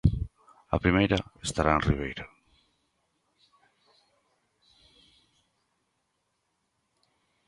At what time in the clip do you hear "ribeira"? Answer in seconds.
1.89-2.25